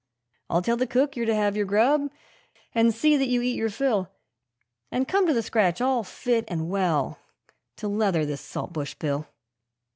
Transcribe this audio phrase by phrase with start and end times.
[0.49, 2.09] I'll tell the cook you're to have your grub,
[2.73, 4.09] and see that you eat your fill,
[4.91, 7.19] And come to the scratch all fit and well
[7.75, 9.27] to leather this Saltbush Bill.'